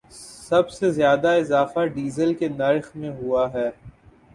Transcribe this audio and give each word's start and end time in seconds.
سب 0.47 0.69
سے 0.69 0.89
زیادہ 0.91 1.27
اضافہ 1.39 1.85
ڈیزل 1.93 2.33
کے 2.33 2.47
نرخ 2.49 2.95
میں 2.95 3.11
ہوا 3.11 3.51
ہے 3.53 3.69